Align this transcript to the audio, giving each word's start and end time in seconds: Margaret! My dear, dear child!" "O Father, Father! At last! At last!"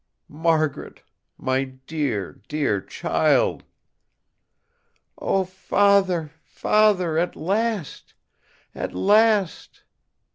Margaret! 0.27 1.03
My 1.37 1.63
dear, 1.63 2.41
dear 2.47 2.81
child!" 2.81 3.63
"O 5.19 5.43
Father, 5.43 6.31
Father! 6.41 7.19
At 7.19 7.35
last! 7.35 8.15
At 8.73 8.95
last!" 8.95 9.83